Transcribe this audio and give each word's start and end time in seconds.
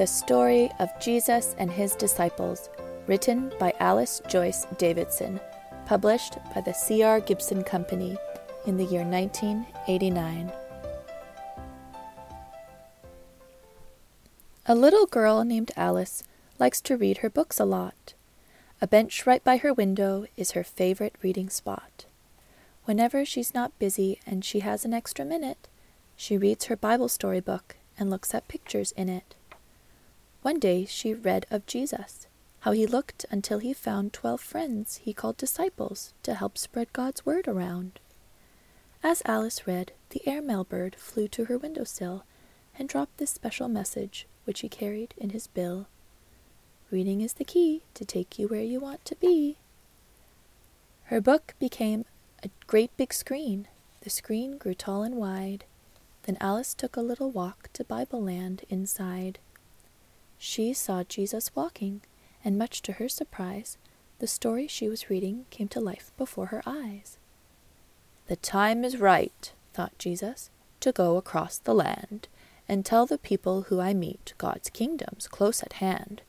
The 0.00 0.06
Story 0.06 0.70
of 0.78 0.88
Jesus 0.98 1.54
and 1.58 1.70
His 1.70 1.94
Disciples, 1.94 2.70
written 3.06 3.52
by 3.60 3.74
Alice 3.80 4.22
Joyce 4.28 4.64
Davidson, 4.78 5.38
published 5.84 6.38
by 6.54 6.62
the 6.62 6.72
C.R. 6.72 7.20
Gibson 7.20 7.62
Company 7.62 8.16
in 8.64 8.78
the 8.78 8.86
year 8.86 9.04
1989. 9.04 10.50
A 14.64 14.74
little 14.74 15.04
girl 15.04 15.44
named 15.44 15.70
Alice 15.76 16.22
likes 16.58 16.80
to 16.80 16.96
read 16.96 17.18
her 17.18 17.28
books 17.28 17.60
a 17.60 17.66
lot. 17.66 18.14
A 18.80 18.86
bench 18.86 19.26
right 19.26 19.44
by 19.44 19.58
her 19.58 19.74
window 19.74 20.24
is 20.34 20.52
her 20.52 20.64
favorite 20.64 21.16
reading 21.20 21.50
spot. 21.50 22.06
Whenever 22.86 23.26
she's 23.26 23.52
not 23.52 23.78
busy 23.78 24.18
and 24.24 24.46
she 24.46 24.60
has 24.60 24.86
an 24.86 24.94
extra 24.94 25.26
minute, 25.26 25.68
she 26.16 26.38
reads 26.38 26.64
her 26.64 26.76
Bible 26.76 27.10
story 27.10 27.40
book 27.40 27.76
and 27.98 28.08
looks 28.08 28.34
at 28.34 28.48
pictures 28.48 28.92
in 28.92 29.10
it. 29.10 29.34
One 30.42 30.58
day 30.58 30.86
she 30.86 31.12
read 31.12 31.44
of 31.50 31.66
Jesus, 31.66 32.26
how 32.60 32.72
he 32.72 32.86
looked 32.86 33.26
until 33.30 33.58
he 33.58 33.74
found 33.74 34.12
twelve 34.12 34.40
friends 34.40 34.96
he 34.96 35.12
called 35.12 35.36
disciples 35.36 36.14
to 36.22 36.34
help 36.34 36.56
spread 36.56 36.92
God's 36.92 37.26
word 37.26 37.46
around. 37.46 38.00
As 39.02 39.22
Alice 39.26 39.66
read, 39.66 39.92
the 40.10 40.26
airmail 40.26 40.64
bird 40.64 40.96
flew 40.96 41.28
to 41.28 41.46
her 41.46 41.58
window 41.58 41.84
sill 41.84 42.24
and 42.78 42.88
dropped 42.88 43.18
this 43.18 43.30
special 43.30 43.68
message 43.68 44.26
which 44.44 44.60
he 44.60 44.68
carried 44.68 45.14
in 45.18 45.30
his 45.30 45.46
bill. 45.46 45.88
Reading 46.90 47.20
is 47.20 47.34
the 47.34 47.44
key 47.44 47.82
to 47.94 48.04
take 48.04 48.38
you 48.38 48.48
where 48.48 48.62
you 48.62 48.80
want 48.80 49.04
to 49.04 49.16
be. 49.16 49.58
Her 51.04 51.20
book 51.20 51.54
became 51.58 52.04
a 52.42 52.50
great 52.66 52.96
big 52.96 53.12
screen. 53.12 53.68
The 54.00 54.10
screen 54.10 54.56
grew 54.56 54.74
tall 54.74 55.02
and 55.02 55.16
wide. 55.16 55.64
Then 56.22 56.38
Alice 56.40 56.72
took 56.72 56.96
a 56.96 57.02
little 57.02 57.30
walk 57.30 57.68
to 57.74 57.84
Bible 57.84 58.22
land 58.22 58.62
inside. 58.68 59.38
She 60.42 60.72
saw 60.72 61.04
Jesus 61.04 61.54
walking, 61.54 62.00
and 62.42 62.56
much 62.56 62.80
to 62.82 62.92
her 62.92 63.10
surprise, 63.10 63.76
the 64.20 64.26
story 64.26 64.66
she 64.66 64.88
was 64.88 65.10
reading 65.10 65.44
came 65.50 65.68
to 65.68 65.80
life 65.80 66.12
before 66.16 66.46
her 66.46 66.62
eyes. 66.64 67.18
The 68.26 68.36
time 68.36 68.82
is 68.82 68.96
right, 68.96 69.52
thought 69.74 69.98
Jesus, 69.98 70.48
to 70.80 70.92
go 70.92 71.18
across 71.18 71.58
the 71.58 71.74
land 71.74 72.26
and 72.66 72.86
tell 72.86 73.04
the 73.04 73.18
people 73.18 73.62
who 73.62 73.80
I 73.80 73.92
meet 73.92 74.32
God's 74.38 74.70
kingdom's 74.70 75.28
close 75.28 75.62
at 75.62 75.74
hand. 75.74 76.22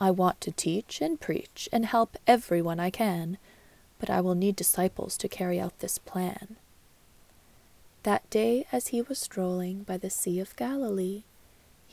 I 0.00 0.10
want 0.12 0.40
to 0.40 0.50
teach 0.50 1.02
and 1.02 1.20
preach 1.20 1.68
and 1.70 1.84
help 1.84 2.16
everyone 2.26 2.80
I 2.80 2.88
can, 2.88 3.36
but 3.98 4.08
I 4.08 4.22
will 4.22 4.34
need 4.34 4.56
disciples 4.56 5.18
to 5.18 5.28
carry 5.28 5.60
out 5.60 5.78
this 5.80 5.98
plan. 5.98 6.56
That 8.02 8.28
day, 8.30 8.66
as 8.72 8.88
he 8.88 9.02
was 9.02 9.18
strolling 9.18 9.82
by 9.82 9.98
the 9.98 10.08
Sea 10.08 10.40
of 10.40 10.56
Galilee, 10.56 11.24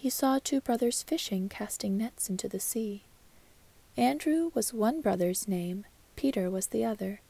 he 0.04 0.09
saw 0.09 0.38
two 0.38 0.59
brothers 0.59 1.02
fishing, 1.02 1.48
casting 1.48 1.98
nets 1.98 2.30
into 2.30 2.50
the 2.50 2.59
sea. 2.59 3.04
Andrew 3.96 4.52
was 4.54 4.73
one 4.73 5.00
brother's 5.00 5.48
name, 5.48 5.86
Peter 6.18 6.50
was 6.50 6.68
the 6.68 6.84
other. 6.84 7.22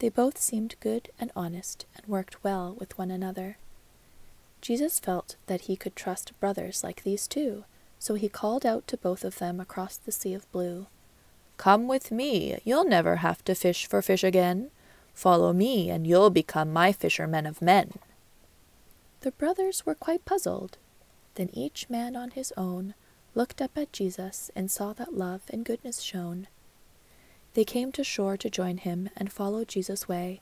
They 0.00 0.10
both 0.10 0.36
seemed 0.36 0.74
good 0.80 1.08
and 1.18 1.30
honest, 1.34 1.86
and 1.96 2.06
worked 2.06 2.44
well 2.44 2.76
with 2.78 2.98
one 2.98 3.10
another. 3.10 3.56
Jesus 4.60 5.00
felt 5.00 5.36
that 5.46 5.62
he 5.62 5.76
could 5.76 5.96
trust 5.96 6.38
brothers 6.40 6.84
like 6.84 7.04
these 7.04 7.26
two, 7.26 7.64
so 7.98 8.16
he 8.16 8.28
called 8.28 8.66
out 8.66 8.86
to 8.88 8.98
both 8.98 9.24
of 9.24 9.38
them 9.38 9.58
across 9.58 9.96
the 9.96 10.12
sea 10.12 10.34
of 10.34 10.52
blue. 10.52 10.88
Come 11.56 11.88
with 11.88 12.10
me, 12.10 12.60
you'll 12.64 12.84
never 12.84 13.16
have 13.16 13.42
to 13.46 13.54
fish 13.54 13.86
for 13.86 14.02
fish 14.02 14.22
again. 14.22 14.70
Follow 15.14 15.54
me, 15.54 15.88
and 15.88 16.06
you'll 16.06 16.28
become 16.28 16.70
my 16.70 16.92
fishermen 16.92 17.46
of 17.46 17.62
men. 17.62 17.94
The 19.22 19.32
brothers 19.32 19.86
were 19.86 19.94
quite 19.94 20.26
puzzled. 20.26 20.76
Then 21.34 21.50
each 21.52 21.88
man 21.88 22.16
on 22.16 22.32
his 22.32 22.52
own 22.56 22.94
looked 23.34 23.62
up 23.62 23.76
at 23.76 23.92
Jesus 23.92 24.50
and 24.56 24.70
saw 24.70 24.92
that 24.94 25.14
love 25.14 25.42
and 25.50 25.64
goodness 25.64 26.00
shone. 26.00 26.48
They 27.54 27.64
came 27.64 27.92
to 27.92 28.04
shore 28.04 28.36
to 28.36 28.50
join 28.50 28.78
him 28.78 29.10
and 29.16 29.32
follow 29.32 29.64
Jesus' 29.64 30.08
way, 30.08 30.40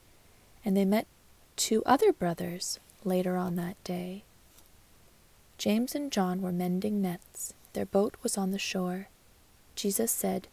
and 0.65 0.77
they 0.77 0.85
met 0.85 1.07
two 1.57 1.83
other 1.85 2.13
brothers 2.13 2.79
later 3.05 3.37
on 3.37 3.57
that 3.57 3.83
day. 3.85 4.25
James 5.57 5.95
and 5.95 6.13
John 6.13 6.41
were 6.41 6.53
mending 6.53 7.03
nets. 7.03 7.55
Their 7.73 7.87
boat 7.87 8.17
was 8.23 8.39
on 8.39 8.51
the 8.51 8.59
shore. 8.59 9.09
Jesus 9.75 10.13
said, 10.13 10.49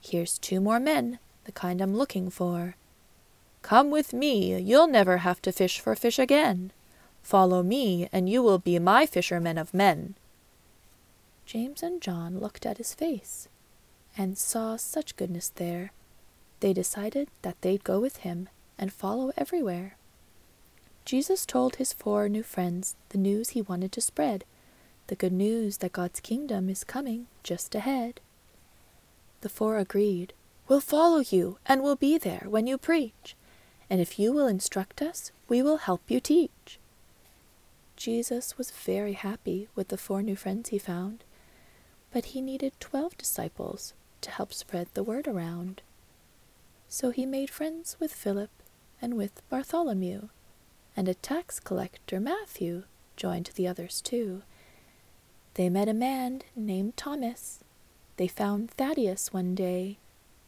Here's 0.00 0.38
two 0.38 0.60
more 0.60 0.80
men, 0.80 1.18
the 1.44 1.52
kind 1.52 1.80
I'm 1.80 1.96
looking 1.96 2.30
for. 2.30 2.76
Come 3.62 3.90
with 3.90 4.12
me, 4.12 4.58
you'll 4.60 4.86
never 4.86 5.18
have 5.18 5.42
to 5.42 5.52
fish 5.52 5.80
for 5.80 5.94
fish 5.94 6.18
again. 6.18 6.72
Follow 7.26 7.60
me, 7.60 8.08
and 8.12 8.28
you 8.28 8.40
will 8.40 8.60
be 8.60 8.78
my 8.78 9.04
fishermen 9.04 9.58
of 9.58 9.74
men. 9.74 10.14
James 11.44 11.82
and 11.82 12.00
John 12.00 12.38
looked 12.38 12.64
at 12.64 12.78
his 12.78 12.94
face 12.94 13.48
and 14.16 14.38
saw 14.38 14.76
such 14.76 15.16
goodness 15.16 15.48
there. 15.48 15.90
They 16.60 16.72
decided 16.72 17.26
that 17.42 17.60
they'd 17.62 17.82
go 17.82 17.98
with 17.98 18.18
him 18.18 18.48
and 18.78 18.92
follow 18.92 19.32
everywhere. 19.36 19.96
Jesus 21.04 21.44
told 21.44 21.76
his 21.76 21.92
four 21.92 22.28
new 22.28 22.44
friends 22.44 22.94
the 23.08 23.18
news 23.18 23.50
he 23.50 23.60
wanted 23.60 23.90
to 23.90 24.00
spread 24.00 24.44
the 25.08 25.16
good 25.16 25.32
news 25.32 25.78
that 25.78 25.90
God's 25.90 26.20
kingdom 26.20 26.70
is 26.70 26.84
coming 26.84 27.26
just 27.42 27.74
ahead. 27.74 28.20
The 29.40 29.48
four 29.48 29.78
agreed. 29.78 30.32
We'll 30.68 30.80
follow 30.80 31.24
you, 31.28 31.58
and 31.66 31.82
we'll 31.82 31.96
be 31.96 32.18
there 32.18 32.46
when 32.46 32.68
you 32.68 32.78
preach. 32.78 33.34
And 33.90 34.00
if 34.00 34.16
you 34.16 34.32
will 34.32 34.46
instruct 34.46 35.02
us, 35.02 35.32
we 35.48 35.60
will 35.60 35.78
help 35.78 36.02
you 36.06 36.20
teach. 36.20 36.78
Jesus 37.96 38.58
was 38.58 38.70
very 38.70 39.14
happy 39.14 39.68
with 39.74 39.88
the 39.88 39.96
four 39.96 40.22
new 40.22 40.36
friends 40.36 40.68
he 40.68 40.78
found, 40.78 41.24
but 42.12 42.26
he 42.26 42.42
needed 42.42 42.72
twelve 42.78 43.16
disciples 43.16 43.94
to 44.20 44.30
help 44.30 44.52
spread 44.52 44.88
the 44.92 45.02
word 45.02 45.26
around. 45.26 45.80
So 46.88 47.10
he 47.10 47.24
made 47.24 47.48
friends 47.48 47.96
with 47.98 48.12
Philip 48.12 48.50
and 49.00 49.16
with 49.16 49.42
Bartholomew, 49.48 50.28
and 50.94 51.08
a 51.08 51.14
tax 51.14 51.58
collector, 51.58 52.20
Matthew, 52.20 52.84
joined 53.16 53.50
the 53.54 53.66
others 53.66 54.02
too. 54.02 54.42
They 55.54 55.70
met 55.70 55.88
a 55.88 55.94
man 55.94 56.42
named 56.54 56.98
Thomas. 56.98 57.60
They 58.18 58.28
found 58.28 58.70
Thaddeus 58.70 59.32
one 59.32 59.54
day. 59.54 59.98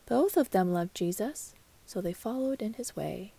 Both 0.06 0.36
of 0.36 0.50
them 0.50 0.72
loved 0.72 0.94
Jesus, 0.94 1.54
so 1.86 2.02
they 2.02 2.12
followed 2.12 2.60
in 2.60 2.74
his 2.74 2.94
way. 2.94 3.32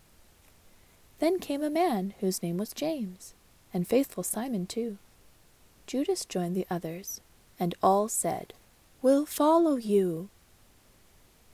Then 1.20 1.38
came 1.38 1.62
a 1.62 1.70
man 1.70 2.14
whose 2.20 2.42
name 2.42 2.56
was 2.56 2.72
James 2.72 3.34
and 3.72 3.86
faithful 3.86 4.22
Simon 4.22 4.66
too. 4.66 4.98
Judas 5.86 6.24
joined 6.24 6.56
the 6.56 6.66
others, 6.70 7.20
and 7.58 7.74
all 7.82 8.08
said, 8.08 8.54
We'll 9.02 9.26
follow 9.26 9.76
you. 9.76 10.28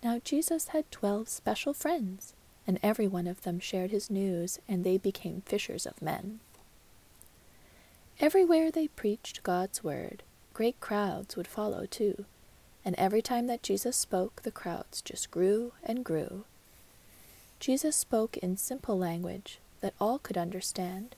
Now 0.03 0.21
Jesus 0.23 0.69
had 0.69 0.91
twelve 0.91 1.29
special 1.29 1.73
friends, 1.73 2.35
and 2.67 2.79
every 2.83 3.07
one 3.07 3.27
of 3.27 3.43
them 3.43 3.61
shared 3.61 3.91
his 3.91 4.11
news, 4.11 4.59
and 4.69 4.85
they 4.85 4.99
became 4.99 5.43
fishers 5.47 5.87
of 5.87 6.03
men. 6.03 6.41
Everywhere 8.21 8.71
they 8.71 8.89
preached 8.89 9.43
God's 9.43 9.85
word, 9.85 10.23
great 10.55 10.81
crowds 10.81 11.37
would 11.37 11.47
follow 11.47 11.87
too, 11.87 12.25
and 12.85 12.95
every 12.97 13.21
time 13.23 13.47
that 13.47 13.63
Jesus 13.63 13.97
spoke, 13.97 14.43
the 14.43 14.51
crowds 14.51 15.03
just 15.03 15.31
grew 15.31 15.73
and 15.83 16.05
grew. 16.05 16.45
Jesus 17.61 17.97
spoke 17.97 18.37
in 18.39 18.57
simple 18.57 18.99
language 18.99 19.61
that 19.81 19.95
all 20.01 20.19
could 20.19 20.39
understand, 20.39 21.15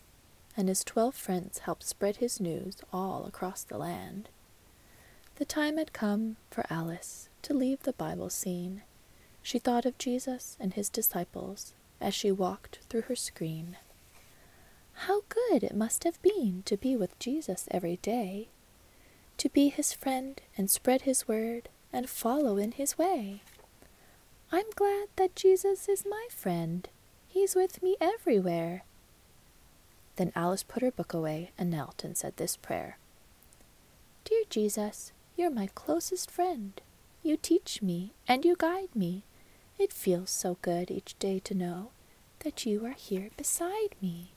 and 0.58 0.68
his 0.68 0.82
twelve 0.82 1.14
friends 1.14 1.60
helped 1.60 1.84
spread 1.84 2.16
his 2.16 2.40
news 2.40 2.78
all 2.92 3.24
across 3.24 3.62
the 3.62 3.78
land. 3.78 4.28
The 5.36 5.44
time 5.44 5.78
had 5.78 5.92
come 5.92 6.36
for 6.50 6.66
Alice 6.68 7.28
to 7.42 7.54
leave 7.54 7.84
the 7.84 7.92
Bible 7.92 8.28
scene. 8.28 8.82
She 9.40 9.60
thought 9.60 9.86
of 9.86 9.96
Jesus 9.98 10.56
and 10.58 10.74
his 10.74 10.90
disciples 10.90 11.72
as 12.00 12.12
she 12.12 12.32
walked 12.32 12.80
through 12.88 13.02
her 13.02 13.14
screen. 13.14 13.76
How 15.06 15.22
good 15.28 15.62
it 15.62 15.76
must 15.76 16.02
have 16.02 16.20
been 16.22 16.64
to 16.66 16.76
be 16.76 16.96
with 16.96 17.16
Jesus 17.20 17.68
every 17.70 17.98
day, 18.02 18.48
to 19.36 19.48
be 19.48 19.68
his 19.68 19.92
friend 19.92 20.40
and 20.56 20.68
spread 20.68 21.02
his 21.02 21.28
word 21.28 21.68
and 21.92 22.10
follow 22.10 22.56
in 22.56 22.72
his 22.72 22.98
way. 22.98 23.42
I'm 24.50 24.66
glad 24.74 25.06
that 25.14 25.36
Jesus 25.36 25.88
is 25.88 26.04
my 26.04 26.26
friend. 26.30 26.88
He's 27.28 27.54
with 27.54 27.80
me 27.80 27.94
everywhere. 28.00 28.82
Then 30.18 30.32
Alice 30.34 30.64
put 30.64 30.82
her 30.82 30.90
book 30.90 31.14
away 31.14 31.52
and 31.56 31.70
knelt 31.70 32.02
and 32.02 32.16
said 32.16 32.36
this 32.36 32.56
prayer 32.56 32.98
Dear 34.24 34.42
Jesus, 34.50 35.12
you're 35.36 35.48
my 35.48 35.68
closest 35.76 36.28
friend. 36.28 36.80
You 37.22 37.36
teach 37.36 37.82
me 37.82 38.14
and 38.26 38.44
you 38.44 38.56
guide 38.58 38.96
me. 38.96 39.22
It 39.78 39.92
feels 39.92 40.30
so 40.30 40.58
good 40.60 40.90
each 40.90 41.16
day 41.20 41.38
to 41.44 41.54
know 41.54 41.92
that 42.40 42.66
you 42.66 42.84
are 42.84 42.96
here 42.98 43.30
beside 43.36 43.94
me. 44.02 44.32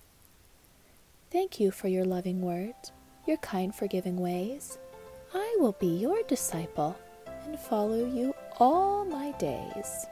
Thank 1.32 1.60
you 1.60 1.72
for 1.72 1.88
your 1.88 2.06
loving 2.06 2.42
words, 2.42 2.92
your 3.26 3.38
kind, 3.38 3.74
forgiving 3.74 4.18
ways. 4.18 4.78
I 5.34 5.58
will 5.60 5.76
be 5.80 5.88
your 5.88 6.22
disciple 6.24 6.96
and 7.44 7.60
follow 7.60 8.06
you 8.06 8.36
all 8.60 9.04
my 9.04 9.32
days. 9.40 10.06